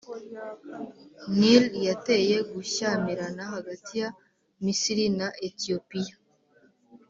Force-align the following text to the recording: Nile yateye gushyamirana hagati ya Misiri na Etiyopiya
Nile 1.37 1.67
yateye 1.87 2.37
gushyamirana 2.53 3.43
hagati 3.53 3.91
ya 4.01 4.09
Misiri 4.63 5.05
na 5.19 5.27
Etiyopiya 5.47 6.15